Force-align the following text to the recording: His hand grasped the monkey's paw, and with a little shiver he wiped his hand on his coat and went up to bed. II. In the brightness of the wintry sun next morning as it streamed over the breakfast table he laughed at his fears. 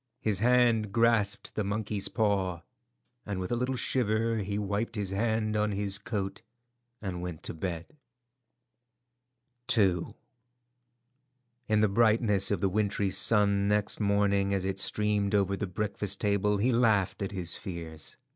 His 0.19 0.39
hand 0.39 0.91
grasped 0.91 1.53
the 1.53 1.63
monkey's 1.63 2.07
paw, 2.07 2.63
and 3.23 3.39
with 3.39 3.51
a 3.51 3.55
little 3.55 3.75
shiver 3.75 4.37
he 4.37 4.57
wiped 4.57 4.95
his 4.95 5.11
hand 5.11 5.55
on 5.55 5.73
his 5.73 5.99
coat 5.99 6.41
and 7.03 7.21
went 7.21 7.41
up 7.41 7.43
to 7.43 7.53
bed. 7.53 7.97
II. 9.77 10.15
In 11.67 11.81
the 11.81 11.87
brightness 11.87 12.49
of 12.49 12.61
the 12.61 12.69
wintry 12.69 13.11
sun 13.11 13.67
next 13.67 13.99
morning 13.99 14.55
as 14.55 14.65
it 14.65 14.79
streamed 14.79 15.35
over 15.35 15.55
the 15.55 15.67
breakfast 15.67 16.19
table 16.19 16.57
he 16.57 16.71
laughed 16.71 17.21
at 17.21 17.31
his 17.31 17.53
fears. 17.53 18.15